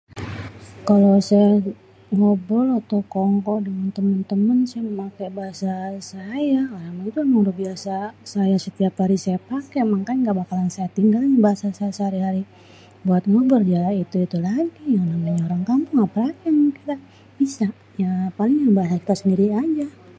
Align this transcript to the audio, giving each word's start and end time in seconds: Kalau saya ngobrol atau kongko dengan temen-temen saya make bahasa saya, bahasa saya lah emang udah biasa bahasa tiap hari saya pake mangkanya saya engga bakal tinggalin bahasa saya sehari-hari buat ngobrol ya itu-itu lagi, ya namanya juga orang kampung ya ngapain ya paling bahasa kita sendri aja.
Kalau 0.87 1.15
saya 1.27 1.49
ngobrol 2.17 2.67
atau 2.79 2.99
kongko 3.13 3.53
dengan 3.67 3.87
temen-temen 3.97 4.59
saya 4.71 4.83
make 4.99 5.17
bahasa 5.29 5.29
saya, 5.29 5.31
bahasa 5.37 5.73
saya 6.13 6.59
lah 6.73 6.81
emang 6.91 7.39
udah 7.45 7.55
biasa 7.61 7.95
bahasa 8.35 8.69
tiap 8.77 8.93
hari 9.01 9.17
saya 9.25 9.39
pake 9.51 9.77
mangkanya 9.91 10.21
saya 10.21 10.21
engga 10.21 10.39
bakal 10.41 10.87
tinggalin 10.97 11.35
bahasa 11.45 11.65
saya 11.77 11.91
sehari-hari 11.97 12.43
buat 13.07 13.23
ngobrol 13.31 13.63
ya 13.75 13.83
itu-itu 14.03 14.37
lagi, 14.49 14.83
ya 14.95 15.01
namanya 15.09 15.35
juga 15.39 15.45
orang 15.49 15.63
kampung 15.69 15.95
ya 16.01 16.01
ngapain 16.01 16.55
ya 18.03 18.11
paling 18.37 18.57
bahasa 18.77 18.95
kita 19.01 19.13
sendri 19.19 19.47
aja. 19.63 19.87